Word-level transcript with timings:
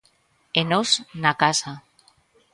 E 0.59 0.61
nós, 0.71 0.89
na 1.23 1.31
casa. 1.41 1.71